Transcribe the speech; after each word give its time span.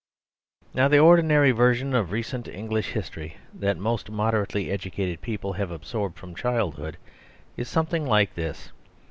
Now 0.73 0.87
the 0.87 0.97
ordinary 0.97 1.51
version 1.51 1.93
of 1.93 2.09
recent 2.11 2.47
English 2.47 2.87
history 2.93 3.37
that 3.53 3.77
most 3.77 4.09
moderately 4.09 4.71
educated 4.71 5.21
people 5.21 5.53
have 5.53 5.69
absorbed 5.69 6.17
from 6.17 6.33
childhood 6.33 6.97
is 7.55 7.67
something 7.69 8.07
like 8.07 8.33
this. 8.33 8.71